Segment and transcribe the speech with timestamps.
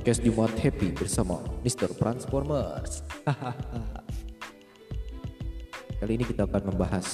[0.00, 1.92] Podcast Jumat Happy bersama Mr.
[1.92, 3.04] Transformers.
[6.00, 7.04] Kali ini kita akan membahas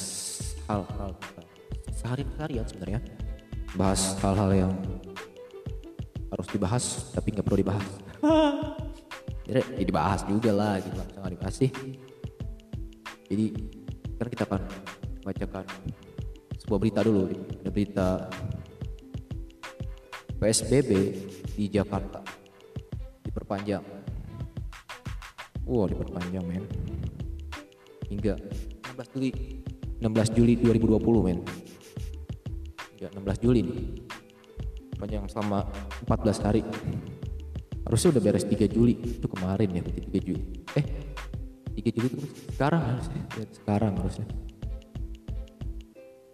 [0.70, 1.18] hal-hal
[1.90, 3.02] sehari-harian sebenarnya.
[3.74, 4.72] Bahas hal-hal yang
[6.30, 7.90] harus dibahas tapi nggak perlu dibahas.
[9.50, 11.70] Jadi ya dibahas juga lah gitu lah, jangan dibahas sih.
[13.26, 13.46] Jadi
[14.14, 14.62] kan kita akan
[15.26, 15.64] bacakan
[16.62, 18.30] sebuah berita dulu, ada berita
[20.38, 20.90] PSBB
[21.58, 22.25] di Jakarta
[23.46, 23.84] diperpanjang.
[25.70, 26.66] Wow, diperpanjang men.
[28.10, 28.34] Hingga
[28.90, 29.30] 16 Juli
[30.02, 31.38] 16 Juli 2020 men.
[32.98, 33.78] Hingga 16 Juli nih.
[34.98, 35.62] Panjang selama
[36.10, 36.66] 14 hari.
[37.86, 38.98] Harusnya udah beres 3 Juli.
[38.98, 40.42] Itu kemarin ya, berarti 3 Juli.
[40.74, 40.86] Eh,
[41.78, 42.18] 3 Juli itu
[42.50, 43.22] sekarang harusnya.
[43.54, 44.26] Sekarang harusnya.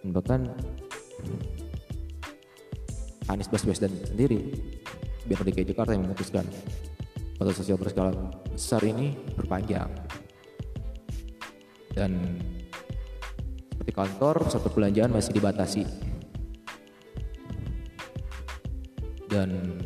[0.00, 0.40] Dan bahkan
[3.28, 4.40] Anies Baswedan sendiri
[5.26, 6.44] biar DKI Jakarta yang memutuskan
[7.42, 8.14] batas sosial berskala
[8.54, 9.90] besar ini berpanjang.
[11.92, 12.38] Dan
[13.74, 15.82] seperti kantor pusat perbelanjaan masih dibatasi.
[19.26, 19.82] Dan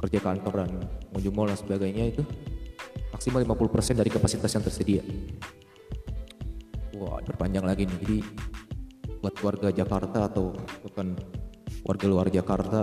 [0.00, 0.70] kerja kantor dan
[1.12, 2.24] pengunjung mall dan sebagainya itu
[3.12, 5.02] maksimal 50% dari kapasitas yang tersedia.
[6.96, 7.98] Wah berpanjang lagi nih.
[8.00, 8.18] Jadi
[9.20, 11.12] buat warga Jakarta atau bukan
[11.84, 12.80] warga luar Jakarta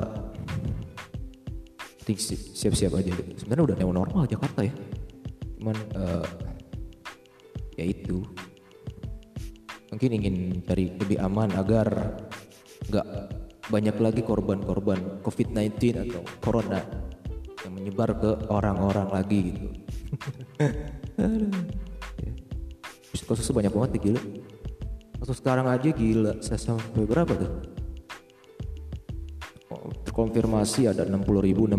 [2.54, 4.74] siap-siap aja sebenarnya udah new normal Jakarta ya
[5.60, 6.28] cuman uh,
[7.80, 8.20] ya itu
[9.94, 10.36] mungkin ingin
[10.68, 12.20] cari lebih aman agar
[12.92, 13.08] nggak
[13.72, 16.84] banyak lagi korban-korban COVID-19 atau corona
[17.64, 19.68] yang menyebar ke orang-orang lagi gitu.
[23.24, 24.22] Kasusnya banyak banget gila.
[25.24, 27.73] Kasus sekarang aja gila, saya sampai berapa tuh?
[30.24, 31.76] Terkonfirmasi ada 60.695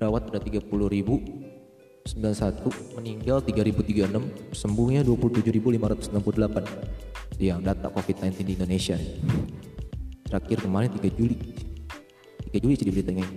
[0.00, 8.96] rawat ada 30.091 meninggal 3.036 sembuhnya 27.568 yang data COVID-19 di Indonesia.
[10.24, 11.36] Terakhir kemarin 3 Juli.
[12.48, 13.28] 3 Juli jadi beritanya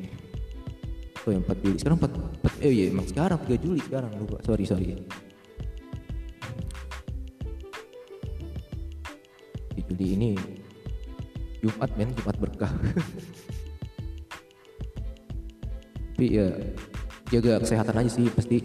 [1.28, 1.76] oh ya 4 Juli.
[1.76, 4.40] Sekarang 4, 4 eh iya emang sekarang 3 Juli sekarang lupa.
[4.48, 4.96] Sorry sorry.
[9.86, 10.34] Juli ini
[11.66, 12.70] Jumat men Jumat berkah.
[16.14, 16.48] Tapi ya
[17.34, 18.62] jaga kesehatan aja sih pasti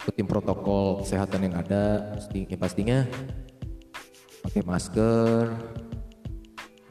[0.00, 3.04] ikutin protokol kesehatan yang ada pasti ya pastinya
[4.40, 5.52] pakai masker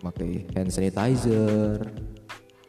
[0.05, 1.81] pakai hand sanitizer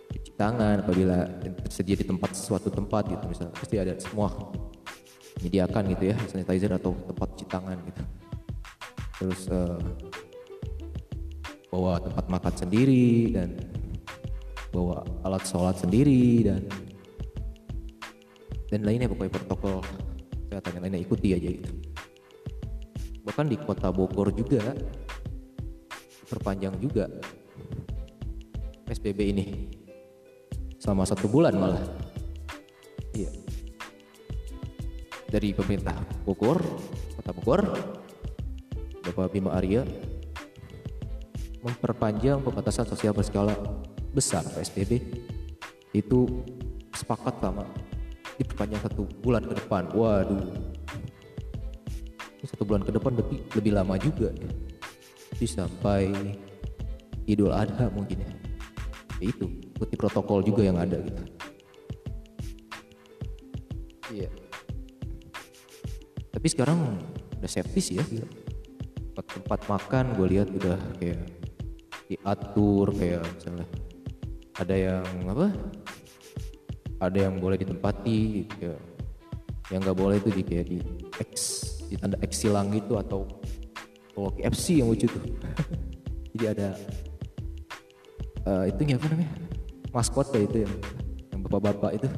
[0.09, 1.29] cuci tangan apabila
[1.69, 4.33] tersedia di tempat suatu tempat gitu misalnya pasti ada semua
[5.39, 8.03] menyediakan gitu ya sanitizer atau tempat cuci tangan gitu.
[9.19, 9.79] Terus uh,
[11.69, 13.57] bawa tempat makan sendiri dan
[14.73, 16.65] bawa alat sholat sendiri dan
[18.69, 19.81] dan lainnya pokoknya protokol
[20.49, 21.73] kesehatan yang lainnya ikuti aja gitu.
[23.25, 24.73] Bahkan di kota Bogor juga
[26.29, 27.09] perpanjang juga
[28.89, 29.47] PSBB ini.
[30.81, 31.85] Selama satu bulan malah.
[33.13, 33.29] Iya.
[35.29, 36.61] Dari pemerintah Bogor
[37.21, 37.61] kota Bogor
[39.05, 39.85] Bapak Bima Arya
[41.69, 43.53] memperpanjang pembatasan sosial berskala
[44.17, 45.05] besar PSBB
[45.93, 46.45] itu
[46.97, 47.69] sepakat sama
[48.41, 49.93] diperpanjang satu bulan ke depan.
[49.93, 50.45] Waduh,
[52.41, 54.33] ini satu bulan ke depan lebih lebih lama juga,
[55.37, 56.09] jadi sampai
[57.29, 58.33] Idul Adha mungkin ya.
[59.21, 59.47] ya itu
[59.77, 61.23] ikuti protokol juga yang ada gitu.
[64.09, 64.31] Iya.
[66.33, 66.97] Tapi sekarang
[67.39, 68.05] udah sih ya.
[69.13, 71.38] Tempat, tempat makan gue lihat udah kayak
[72.09, 73.67] diatur kayak misalnya
[74.59, 75.49] ada yang apa?
[76.99, 78.75] Ada yang boleh ditempati gitu.
[79.69, 80.79] yang nggak boleh itu di kayak di
[81.21, 81.33] X
[81.93, 83.29] di tanda X silang gitu atau
[84.17, 85.21] kalau KFC yang lucu tuh.
[86.33, 86.69] Jadi ada
[88.49, 89.31] uh, itu apa namanya?
[89.93, 90.75] Maskot kayak itu yang
[91.37, 92.09] yang bapak-bapak itu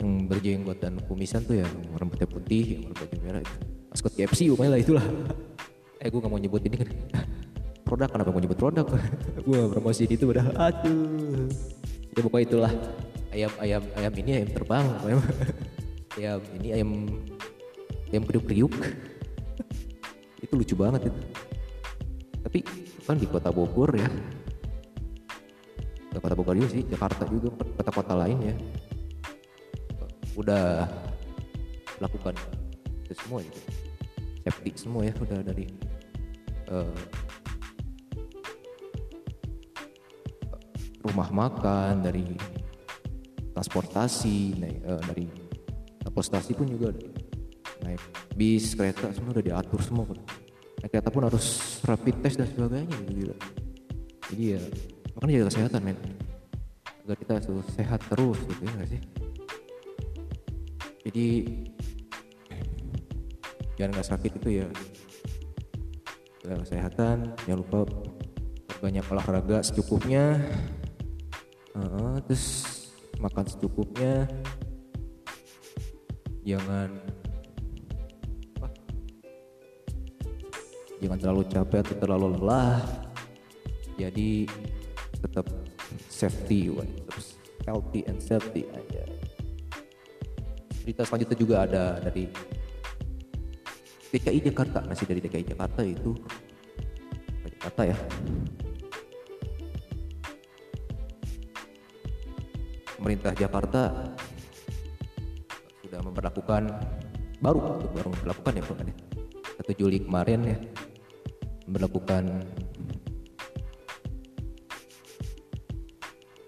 [0.00, 1.70] yang berjenggot dan kumisan tuh yang
[2.00, 3.54] rambutnya putih yang rambutnya merah itu.
[3.92, 5.06] Maskot KFC pokoknya lah itulah.
[6.04, 6.88] Eh gue gak mau nyebut ini kan
[7.84, 8.86] produk kenapa mau nyebut produk?
[9.46, 10.44] Gue promosi itu udah.
[10.56, 11.46] Aduh.
[12.16, 12.72] Ya pokoknya itulah.
[13.34, 15.20] Ayam ayam ayam ini ayam terbang ayam,
[16.18, 16.90] ayam ini ayam
[18.14, 18.74] ayam kriuk kriuk
[20.44, 21.20] itu lucu banget itu.
[22.46, 22.58] Tapi
[23.04, 24.08] kan di kota Bogor ya.
[26.14, 28.54] Di kota Bogor juga sih Jakarta juga kota-kota lain ya.
[30.38, 30.86] Udah
[31.98, 32.38] lakukan
[33.02, 33.60] itu semua gitu.
[34.46, 35.66] Safety semua ya udah dari
[36.70, 37.23] uh,
[41.04, 42.24] rumah makan dari
[43.52, 45.26] transportasi naik, eh, dari
[46.00, 46.90] transportasi pun juga
[47.84, 48.00] naik
[48.34, 50.08] bis kereta semua udah diatur semua
[50.80, 53.36] naik kereta pun harus rapid test dan sebagainya gitu gila
[54.32, 54.60] jadi ya
[55.14, 55.98] makanya jaga kesehatan men.
[57.04, 59.00] Agar kita selalu sehat terus gitu ya gak sih?
[61.04, 61.26] Jadi
[63.76, 64.66] jangan nggak sakit itu ya
[66.40, 67.16] jaga kesehatan.
[67.44, 67.80] Jangan lupa
[68.80, 70.40] banyak olahraga secukupnya
[71.78, 72.46] uh, terus
[73.18, 74.26] makan secukupnya.
[76.44, 76.92] Jangan
[78.60, 78.68] apa,
[81.00, 82.78] jangan terlalu capek atau terlalu lelah.
[83.94, 84.44] Jadi
[85.22, 85.46] tetap
[86.10, 86.68] safety
[87.08, 89.02] terus healthy and safety aja.
[90.84, 92.28] Berita selanjutnya juga ada dari
[94.12, 94.84] DKI Jakarta.
[94.84, 96.12] Masih dari DKI Jakarta itu.
[97.48, 97.96] Jakarta ya
[103.04, 103.92] pemerintah Jakarta
[105.84, 106.72] sudah memperlakukan
[107.44, 108.96] baru baru memperlakukan ya bukan ya?
[109.60, 110.56] 1 Juli kemarin ya
[111.68, 112.48] memperlakukan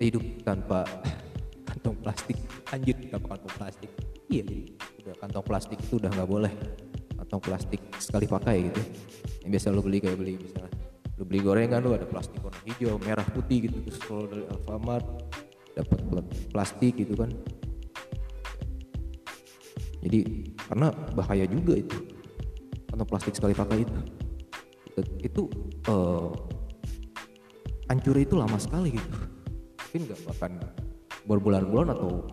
[0.01, 0.89] hidup tanpa
[1.69, 2.41] kantong plastik.
[2.73, 3.93] Anjir tanpa kantong plastik.
[4.33, 4.49] Iya
[5.05, 6.53] udah kantong plastik itu udah nggak boleh.
[7.21, 8.81] Kantong plastik sekali pakai gitu.
[9.45, 10.73] Yang biasa lo beli kayak beli misalnya
[11.21, 15.05] lo beli gorengan lo ada plastik warna hijau merah putih gitu terus kalau dari Alfamart
[15.77, 16.01] dapat
[16.51, 17.31] plastik gitu kan.
[20.01, 21.99] Jadi karena bahaya juga itu.
[22.89, 23.99] Kantong plastik sekali pakai itu.
[25.21, 25.43] Itu
[25.93, 26.33] uh,
[27.93, 29.11] hancur itu lama sekali gitu.
[29.77, 30.53] Mungkin nggak bahkan
[31.29, 32.25] berbulan-bulan atau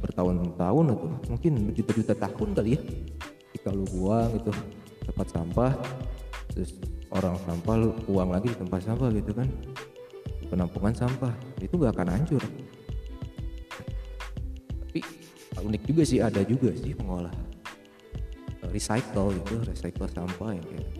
[0.00, 2.80] bertahun-tahun atau mungkin berjuta-juta tahun kali ya.
[3.56, 4.52] Jika lu buang itu
[5.08, 5.72] tempat sampah
[6.50, 6.76] terus
[7.10, 9.48] orang sampah lu buang lagi di tempat sampah gitu kan
[10.50, 11.32] penampungan sampah
[11.62, 12.42] itu nggak akan hancur
[14.86, 15.00] tapi
[15.62, 17.32] unik juga sih ada juga sih pengolah
[18.66, 20.90] eh, recycle itu recycle sampah yang kayak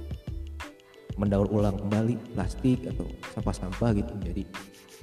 [1.18, 3.04] mendaur ulang kembali plastik atau
[3.36, 4.42] sampah-sampah gitu menjadi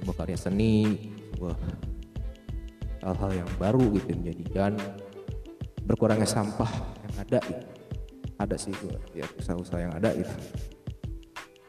[0.00, 0.98] sebuah karya seni
[1.36, 1.54] sebuah
[3.06, 4.74] hal-hal yang baru gitu menjadikan
[5.86, 6.68] berkurangnya sampah
[7.06, 7.64] yang ada gitu.
[8.38, 10.34] ada sih itu ya usaha-usaha yang ada gitu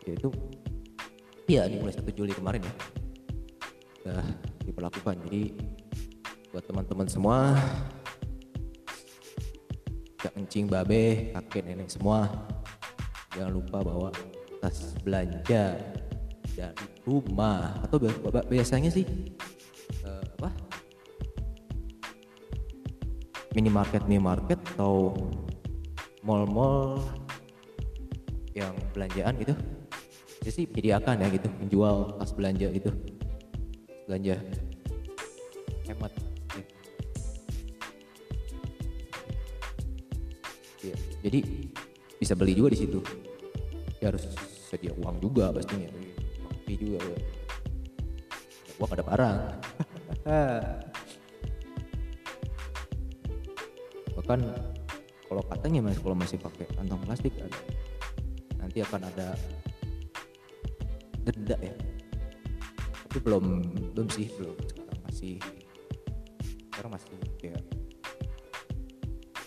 [0.09, 0.29] yaitu
[1.50, 2.74] ya ini mulai 1 Juli kemarin ya.
[4.06, 4.25] Udah
[4.69, 5.18] diperlakukan.
[5.25, 5.57] Jadi
[6.54, 7.57] buat teman-teman semua
[10.22, 12.28] gak kencing babe kakek nenek semua
[13.34, 14.10] jangan lupa bawa
[14.62, 15.74] tas belanja
[16.54, 17.81] dari rumah.
[17.81, 17.98] Atau
[18.46, 19.10] biasanya sih
[20.06, 20.50] uh, apa?
[23.57, 25.18] Minimarket minimarket atau
[26.22, 27.01] mall-mall
[28.54, 29.78] yang belanjaan gitu
[30.50, 32.90] jadi sih menyediakan ya gitu menjual tas belanja gitu.
[34.10, 34.34] Belanja.
[35.86, 36.10] Hemat.
[40.81, 40.90] Ya.
[40.90, 41.46] ya jadi
[42.18, 42.98] bisa beli juga di situ.
[44.01, 44.25] Ya harus
[44.74, 45.86] sedia uang juga pastinya.
[46.50, 47.22] Kopi juga gue
[48.81, 49.38] uang ada barang.
[54.18, 54.40] Bahkan
[55.30, 57.38] kalau katanya mas kalau masih pakai kantong plastik
[58.58, 59.38] nanti akan ada
[61.33, 61.75] denda ya.
[63.09, 63.45] Tapi belum
[63.93, 64.57] belum sih belum.
[64.69, 65.33] Sekarang masih
[66.69, 67.09] sekarang masih
[67.41, 67.63] kayak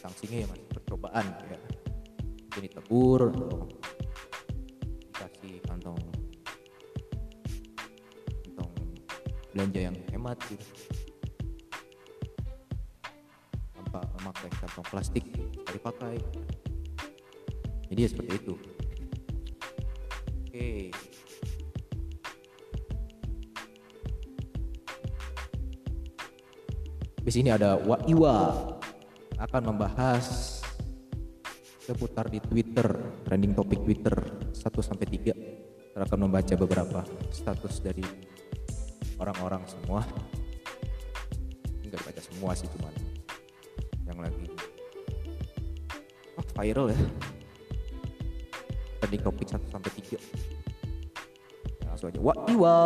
[0.02, 1.58] sanksinya ya masih percobaan ya
[2.52, 3.70] jadi tegur atau
[9.52, 10.64] belanja yang hemat gitu.
[13.78, 16.16] Tanpa memakai kantong plastik sekali pakai.
[17.92, 18.54] Jadi ya seperti itu
[27.32, 28.60] di sini ada Waiwa
[29.40, 30.60] akan membahas
[31.80, 32.84] seputar di Twitter,
[33.24, 34.12] trending topik Twitter
[34.52, 35.96] 1 sampai 3.
[35.96, 37.00] akan membaca beberapa
[37.32, 38.04] status dari
[39.16, 40.04] orang-orang semua.
[41.80, 42.92] Nggak dibaca semua sih cuman
[44.04, 44.52] yang lagi
[46.36, 47.00] oh, viral ya.
[49.00, 50.20] Trending topik 1 sampai 3 ya,
[51.88, 52.20] langsung aja.
[52.20, 52.76] Iwa Iwa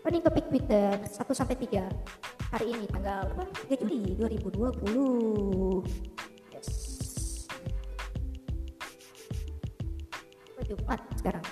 [0.00, 1.86] Trending topik Twitter 1 sampai 3
[2.50, 3.44] hari ini tanggal apa?
[3.68, 5.84] 3 Juli 2020.
[6.56, 6.68] Yes.
[10.70, 11.42] Jumat sekarang.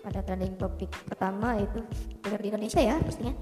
[0.00, 1.84] Pada trending topik pertama itu
[2.20, 3.36] populer di Indonesia ya pastinya.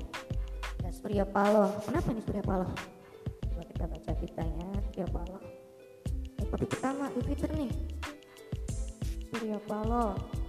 [0.83, 1.71] Ada Surya Paloh.
[1.87, 2.71] Kenapa nih Surya Paloh?
[3.51, 5.43] Coba kita baca beritanya Surya Paloh.
[6.51, 7.71] Topik pertama di Twitter nih.
[9.31, 10.42] Surya Paloh.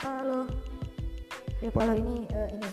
[0.00, 0.48] Paloh.
[1.60, 2.68] Surya Paloh ini eh, ini.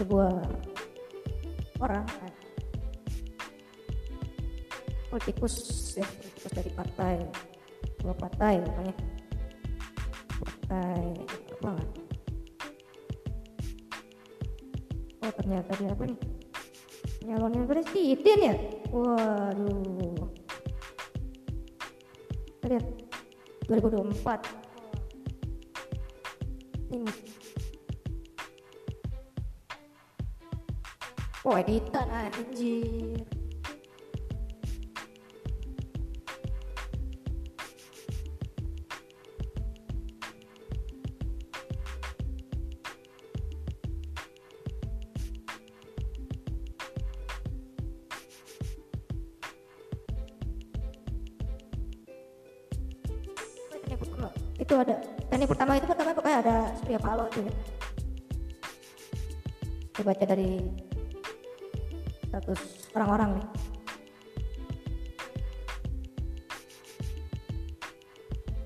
[0.00, 0.32] Sebuah
[1.84, 2.34] orang eh,
[5.12, 5.54] politikus
[6.00, 7.14] ya politikus dari partai
[8.00, 8.94] dua partai namanya
[10.40, 11.02] partai
[11.60, 11.72] apa
[15.20, 16.20] oh ternyata dia apa nih?
[17.28, 18.56] Nyalonin presiden ya?
[18.88, 20.27] Waduh
[22.68, 22.86] lihat.
[23.68, 24.40] 2024
[26.92, 27.12] ini.
[31.44, 33.24] Oh editan anjir
[54.58, 55.00] Itu ada
[55.30, 57.54] teknik pertama itu pertama pokoknya ada Surya Paloh itu ya.
[59.94, 60.50] Saya baca dari
[62.28, 62.60] status
[62.94, 63.46] orang-orang nih.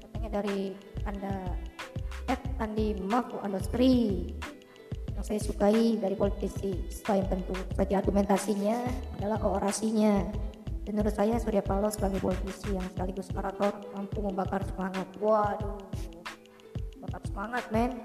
[0.01, 0.61] Katanya dari
[1.09, 1.35] anda
[2.29, 4.29] Ed Andi Mafu Andostri
[5.13, 8.77] yang saya sukai dari politisi selain tentu saja argumentasinya
[9.21, 10.25] adalah orasinya
[10.89, 15.07] menurut saya Surya Paloh sebagai politisi yang sekaligus orator mampu membakar semangat.
[15.23, 15.79] Waduh.
[17.03, 18.03] Bakar semangat men.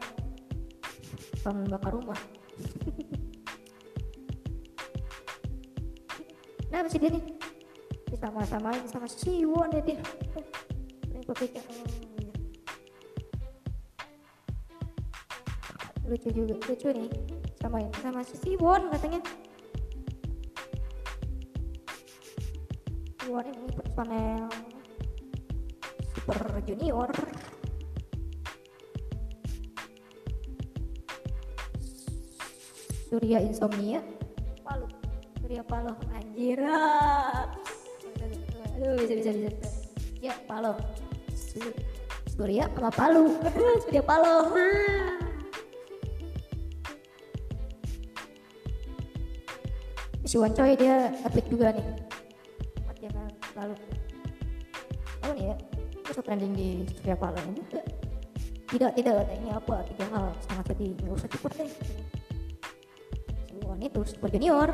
[1.41, 2.19] Bukan membakar rumah.
[6.67, 7.24] Nah masih dia nih?
[8.12, 11.86] Disama-samain sama si Siwon ya dia ini gue pikir iya.
[16.07, 17.10] lucu juga lucu nih.
[17.57, 19.19] Samain sama si Siwon katanya
[23.38, 24.50] Siwon ini personel
[26.10, 27.06] super junior.
[33.06, 34.01] Surya Insomnia.
[34.65, 34.89] Palu.
[35.38, 36.65] Surya Paloh anjir.
[38.74, 39.53] Aduh bisa bisa bisa.
[40.17, 40.82] Ya Paloh
[41.38, 41.77] Sur-
[42.34, 43.38] Surya sama Palu.
[43.86, 44.50] Surya Paloh
[50.25, 52.07] si Wancoy dia update juga nih
[56.27, 57.63] trending di Surya Paloh ini.
[58.67, 59.79] Tidak tidak katanya apa?
[59.88, 60.27] Tiga hal.
[60.43, 61.72] Sangat sedih nggak usah cepet deh.
[63.48, 64.67] Siwon itu super junior.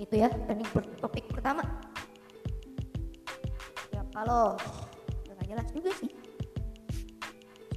[0.00, 1.60] Itu ya trending per- topik pertama.
[3.92, 4.56] Ya kalau
[5.28, 6.08] nggak jelas juga sih.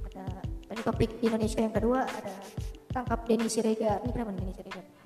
[0.08, 0.24] Ada
[0.64, 2.34] trending topik di Indonesia yang kedua ada
[2.88, 4.00] tangkap Denny Siregar.
[4.08, 4.99] Ini kenapa Denny Siregar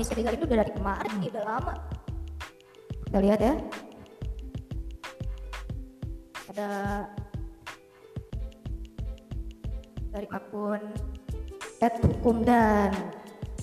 [0.00, 1.12] Siregar itu udah dari kemarin.
[1.20, 1.74] Nih, udah lama.
[3.04, 3.54] Kita lihat ya.
[6.48, 6.68] Ada
[10.12, 10.80] dari akun
[11.84, 12.88] Ed Hukum dan.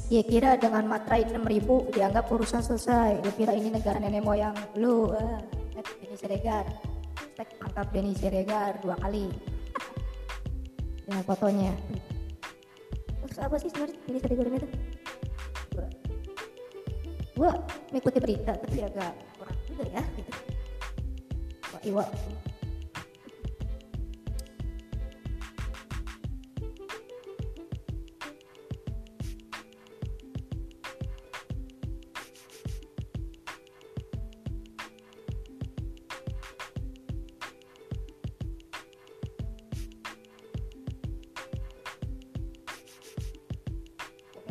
[0.10, 3.26] Dia kira dengan materai 6000 dianggap urusan selesai.
[3.26, 5.10] Dia kira ini negara nenek moyang lu.
[5.14, 5.42] Ah,
[5.78, 6.66] Ed Denny Siregar.
[7.14, 9.30] Hashtag tangkap Denny Siregar dua kali.
[11.06, 11.74] Dengan fotonya.
[13.22, 14.70] Terus apa sih sebenarnya Denny Siregar itu
[17.40, 17.56] gua
[17.88, 20.32] mengikuti berita tapi agak kurang juga ya gitu.
[21.72, 22.04] Wah, Iwa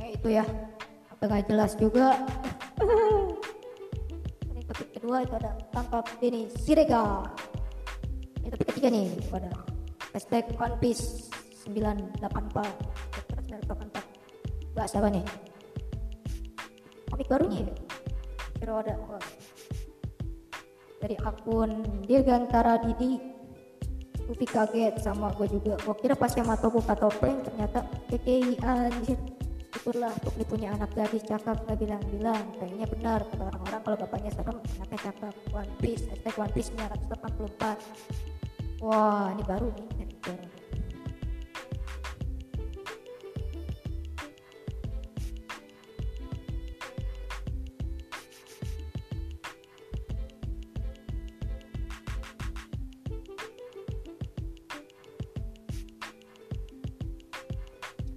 [0.08, 0.44] itu ya.
[1.12, 2.16] Apa nggak jelas juga
[4.54, 7.26] ini topik kedua itu ada tangkap Denny Siregar.
[8.42, 9.50] Ini topik ketiga nih itu ada
[10.14, 11.30] hashtag One Piece
[11.66, 12.22] 984
[13.28, 15.24] terus 984 bahas apa nih.
[17.10, 17.74] Komik barunya ya
[18.58, 19.22] kira ada wah.
[20.98, 21.70] dari akun
[22.10, 23.38] Dirgantara Didi
[24.28, 25.80] Upi kaget sama gue juga.
[25.80, 27.80] Gue kira pas Yamato buka topeng ternyata
[28.12, 29.16] KKI anjir
[29.88, 32.44] syukurlah Tukli punya anak gadis cakep gak bilang-bilang.
[32.60, 35.34] Kayaknya benar kata orang-orang kalau bapaknya serem anaknya cakep.
[35.48, 40.44] One Piece hashtag One Piece 984 wah ini baru nih dari baru.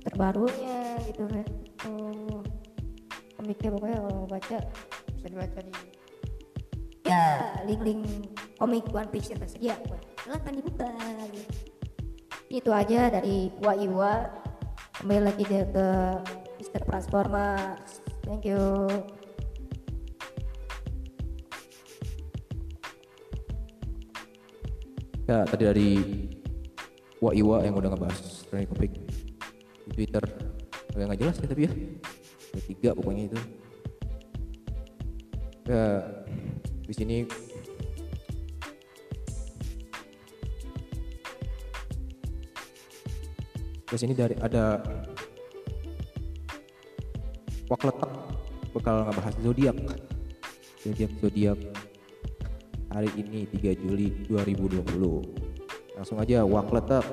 [0.02, 1.48] terbarunya gitu kan.
[1.88, 2.42] Oh
[3.42, 4.58] komiknya pokoknya kalau mau baca
[5.18, 5.74] bisa dibaca di
[7.10, 7.26] ya
[7.66, 8.02] link-link
[8.62, 9.76] komik One Piece yang tersedia.
[10.22, 10.94] Silakan dibuka
[11.34, 11.52] gitu.
[12.52, 14.30] itu aja dari Wa Iwa.
[15.02, 15.88] Kembali lagi dia ke
[16.62, 18.06] Mister Transformers.
[18.22, 18.62] Thank you.
[25.26, 25.90] Ya tadi dari
[27.18, 30.41] Wa Iwa yang udah ngebahas trending topik di Twitter
[31.02, 31.72] agak nggak jelas ya tapi ya.
[32.54, 33.40] Ada tiga pokoknya itu.
[35.66, 35.86] Ya
[36.86, 37.18] di sini
[43.90, 44.78] di sini dari ada
[47.66, 48.12] Wakletek
[48.78, 49.78] bakal ngebahas zodiak.
[50.86, 51.58] Zodiak zodiak.
[52.92, 57.06] Hari ini 3 Juli 2020 langsung aja Wakletek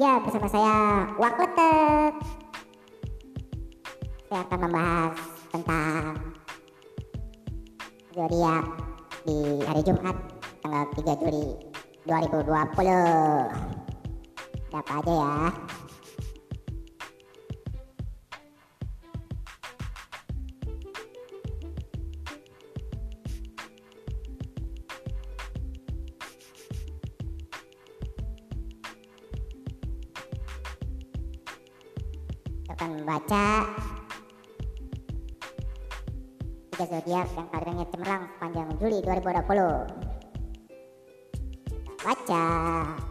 [0.00, 2.16] Ya, bersama saya Wakletek.
[4.32, 5.12] Saya akan membahas
[5.52, 6.16] tentang
[8.16, 8.64] zodiak
[9.28, 10.16] di hari Jumat
[10.64, 11.52] tanggal 3 Juli
[12.08, 12.32] 2020.
[14.72, 15.36] Ada apa aja ya?
[37.10, 39.26] Zodiak yang karirnya cemerlang sepanjang Juli 2020.
[41.82, 43.09] Kita baca.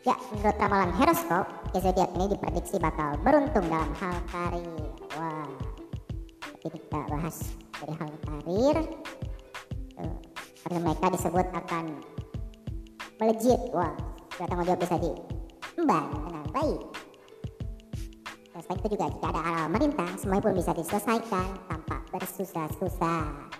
[0.00, 1.44] Ya, menurut ramalan horoskop,
[1.76, 4.88] zodiak ini diprediksi bakal beruntung dalam hal karir.
[5.12, 5.44] Wah,
[6.64, 8.76] kita bahas dari hal karir,
[10.64, 11.84] karir mereka disebut akan
[13.20, 13.60] melejit.
[13.76, 13.92] Wah,
[14.32, 16.80] sudah tanggung jawab bisa diemban dengan baik.
[18.56, 23.52] Dan selain itu juga jika ada hal merintang, semuanya pun bisa diselesaikan tanpa bersusah-susah.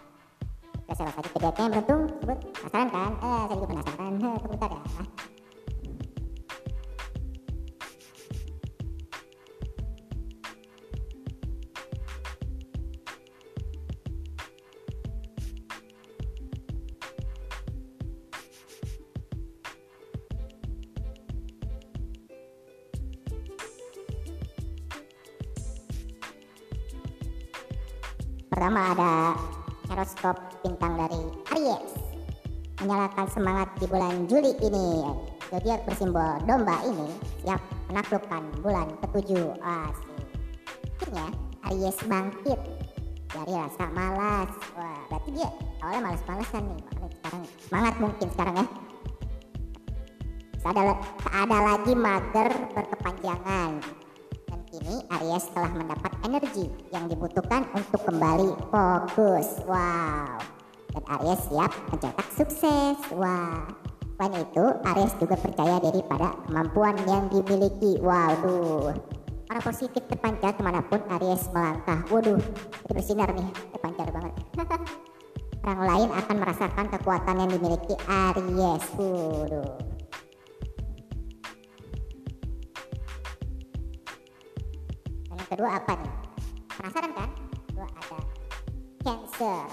[0.72, 3.12] Kita salah satu beruntung, sebut penasaran kan?
[3.12, 4.12] Eh, saya juga penasaran.
[4.56, 4.82] Bentar ya.
[28.60, 29.40] Pertama ada
[29.88, 31.16] horoskop bintang dari
[31.56, 31.96] Aries.
[32.84, 35.00] Menyalakan semangat di bulan Juli ini.
[35.48, 37.08] Zodiak bersimbol domba ini
[37.40, 37.56] siap
[37.88, 39.56] menaklukkan bulan ketujuh.
[39.64, 40.12] Asik.
[40.92, 41.26] Akhirnya
[41.72, 42.60] Aries bangkit
[43.32, 44.52] dari rasa malas.
[44.76, 45.48] Wah, berarti dia
[45.80, 46.80] awalnya malas-malasan nih.
[46.84, 48.66] Makanya sekarang semangat mungkin sekarang ya.
[50.68, 50.82] Ada,
[51.32, 53.80] ada lagi mager berkepanjangan.
[54.52, 59.62] Dan kini Aries telah mendapat energi yang dibutuhkan untuk kembali fokus.
[59.64, 60.40] Wow.
[60.90, 62.98] Dan Aries siap mencetak sukses.
[63.14, 63.64] Wah.
[64.20, 67.96] Selain itu, Aries juga percaya diri pada kemampuan yang dimiliki.
[68.04, 68.92] Waduh.
[69.48, 72.04] Para positif terpancar ke mana pun Aries melangkah.
[72.12, 72.38] Waduh,
[72.84, 73.48] itu bersinar nih.
[73.72, 74.34] Terpancar banget.
[75.64, 78.84] Orang lain akan merasakan kekuatan yang dimiliki Aries.
[78.96, 79.99] Waduh.
[85.50, 86.14] Kedua apa nih?
[86.78, 87.30] Penasaran kan?
[87.66, 88.18] Kedua ada
[89.02, 89.66] Cancer.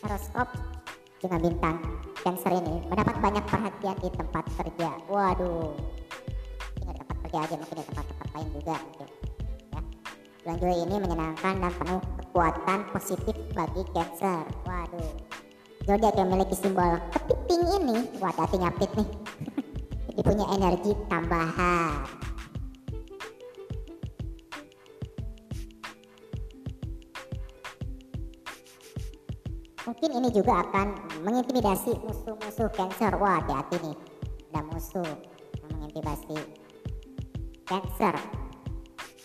[0.00, 0.48] Horoskop
[1.20, 1.76] dengan bintang
[2.24, 4.90] Cancer ini mendapat banyak perhatian di tempat kerja.
[5.04, 5.76] Waduh,
[6.80, 9.19] di tempat kerja aja mungkin di tempat-tempat lain juga mungkin.
[10.40, 14.48] Juli ini menyenangkan dan penuh kekuatan positif bagi Cancer.
[14.64, 15.12] Waduh,
[15.84, 19.08] zodiak yang memiliki simbol kepiting ini, wah hati nyapit nih.
[20.08, 22.08] Jadi punya energi tambahan.
[29.84, 33.12] Mungkin ini juga akan mengintimidasi musuh-musuh Cancer.
[33.20, 33.96] Wah, hati-hati nih.
[34.56, 35.04] Ada musuh
[35.60, 36.36] yang mengintimidasi
[37.68, 38.39] Cancer.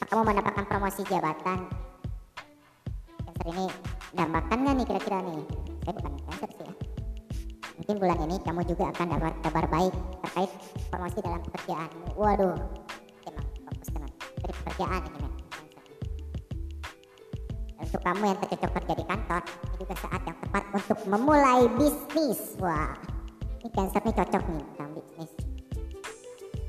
[0.05, 1.65] Kamu mendapatkan promosi jabatan.
[3.25, 3.65] Cancer ini
[4.13, 5.41] mendapatkan nggak nih kira-kira nih?
[5.81, 6.73] Saya bukan Cancer sih ya.
[7.75, 10.51] Mungkin bulan ini kamu juga akan dapat kabar baik terkait
[10.93, 12.05] promosi dalam pekerjaanmu.
[12.15, 12.57] Waduh,
[13.25, 14.11] emang fokus dengan
[14.45, 15.33] pekerjaan ini men.
[17.81, 22.53] Untuk kamu yang tercocok kerja di kantor, ini juga saat yang tepat untuk memulai bisnis.
[22.61, 22.93] Wah,
[23.61, 24.65] ini cancer nih cocok nih.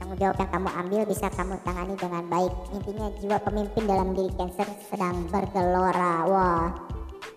[0.07, 2.55] Tanggung jawab yang kamu ambil bisa kamu tangani dengan baik.
[2.71, 6.23] Intinya jiwa pemimpin dalam diri cancer sedang bergelora.
[6.31, 6.71] Wah,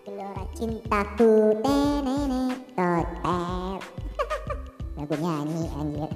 [0.06, 1.58] gelora cintaku.
[1.66, 3.82] Tenene, totet.
[4.94, 6.10] Lagu nyanyi anjir.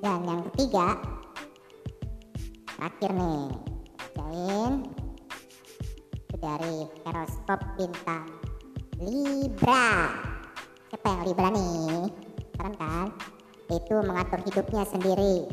[0.00, 0.96] Dan yang ketiga,
[2.84, 3.48] terakhir nih,
[3.96, 4.72] bacain
[6.04, 8.28] itu dari horoskop bintang
[9.00, 10.12] Libra.
[10.92, 12.12] Siapa yang Libra nih?
[12.52, 13.08] Keren kan?
[13.72, 15.48] Itu mengatur hidupnya sendiri.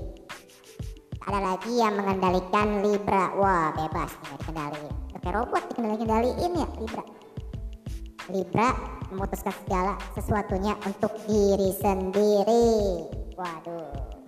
[1.23, 3.31] Tak ada lagi yang mengendalikan Libra.
[3.39, 4.91] Wah, bebas nih dikendaliin.
[4.91, 7.05] Udah Kayak robot dikendali-kendaliin ya Libra.
[8.27, 8.69] Libra
[9.07, 13.07] memutuskan segala sesuatunya untuk diri sendiri.
[13.39, 14.20] Waduh.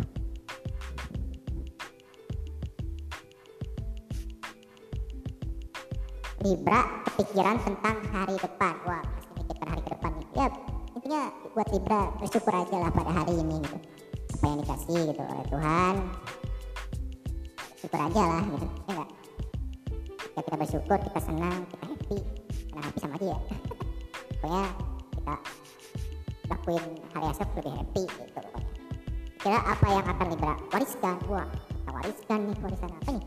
[6.44, 8.76] Libra kepikiran tentang hari depan.
[8.84, 10.28] Wah, pasti mikirkan hari ke depan nih.
[10.36, 10.48] Ya,
[10.92, 11.24] intinya
[11.56, 13.78] buat Libra bersyukur aja lah pada hari ini gitu.
[14.36, 15.96] Apa yang dikasih gitu oleh Tuhan.
[17.80, 18.68] Syukur aja lah gitu.
[18.68, 19.10] Ya enggak?
[20.20, 22.20] Ketika kita bersyukur, kita senang, kita happy.
[22.68, 23.38] Karena happy sama dia.
[24.44, 24.66] Pokoknya
[25.16, 25.36] kita
[26.52, 26.84] lakuin
[27.16, 28.68] hal esok lebih happy gitu pokoknya.
[29.40, 31.16] Kira apa yang akan Libra wariskan?
[31.32, 33.26] Wah, kita wariskan nih, warisan apa nih?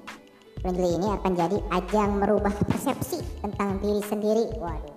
[0.75, 4.45] Juli ini akan jadi ajang merubah persepsi tentang diri sendiri.
[4.59, 4.97] Waduh,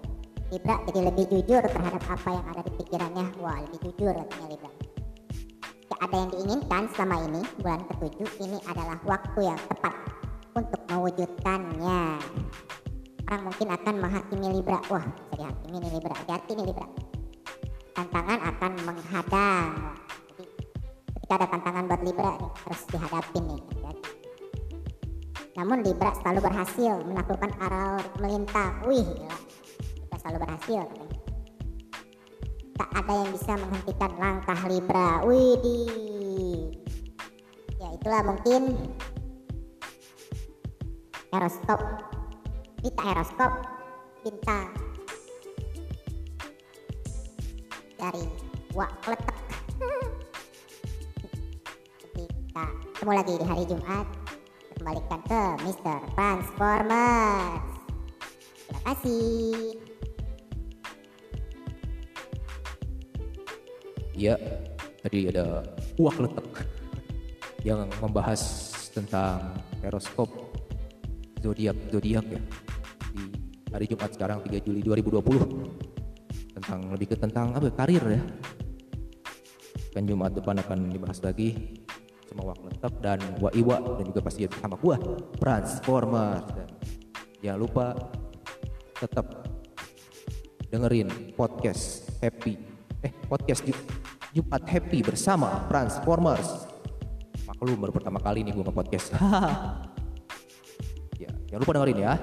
[0.50, 3.26] Libra jadi lebih jujur terhadap apa yang ada di pikirannya.
[3.38, 4.72] Wah, lebih jujur katanya Libra.
[6.00, 9.94] Ada yang diinginkan selama ini, bulan ketujuh ini adalah waktu yang tepat
[10.56, 12.04] untuk mewujudkannya.
[13.30, 14.80] Orang mungkin akan menghakimi Libra.
[14.90, 16.16] Wah, bisa dihakimi nih Libra.
[16.18, 16.88] Hati-hati nih Libra.
[17.94, 19.70] Tantangan akan menghadang.
[20.34, 20.44] Jadi
[21.14, 23.79] ketika ada tantangan buat Libra nih, harus dihadapin nih.
[25.58, 28.86] Namun Libra selalu berhasil menaklukkan aral melintang.
[28.86, 29.38] Wih, gila.
[29.98, 30.82] Libra selalu berhasil.
[30.86, 31.18] katanya.
[32.80, 35.10] Tak ada yang bisa menghentikan langkah Libra.
[35.26, 35.80] Wih, di.
[37.82, 38.62] Ya itulah mungkin
[41.34, 41.82] horoskop.
[42.80, 43.52] Kita horoskop
[44.24, 44.72] bintang
[48.00, 48.24] dari
[48.72, 49.38] Wak Kletek.
[52.16, 54.29] Kita ketemu lagi di hari Jumat
[54.80, 56.00] kembalikan ke Mr.
[56.16, 57.62] Transformers.
[58.64, 59.76] Terima kasih.
[64.16, 64.36] Iya,
[65.04, 65.64] tadi ada
[66.00, 66.48] uak letek
[67.68, 68.42] yang membahas
[68.96, 70.28] tentang horoskop
[71.40, 72.42] zodiak zodiak ya
[73.16, 73.24] di
[73.72, 78.24] hari Jumat sekarang 3 Juli 2020 tentang lebih ke tentang apa ya, karir ya.
[79.96, 81.79] Kan Jumat depan akan dibahas lagi
[82.30, 85.02] sama Wak Letek dan Wa Iwa dan juga pasti sama gua
[85.42, 86.70] Transformers dan
[87.42, 87.86] jangan lupa
[89.02, 89.26] tetap
[90.70, 92.54] dengerin podcast Happy
[93.02, 93.86] eh podcast Ju-
[94.30, 96.70] Jumat Happy bersama Transformers.
[97.50, 99.08] Maklum baru pertama kali nih gua nge-podcast.
[101.20, 102.14] Ya jangan lupa dengerin ya.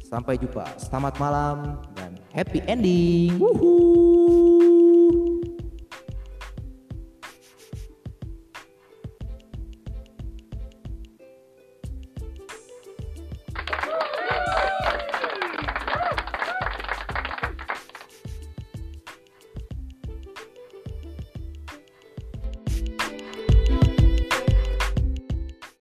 [0.00, 0.64] Sampai jumpa.
[0.80, 3.36] Selamat malam dan happy ending.
[3.36, 4.19] Wuhuu.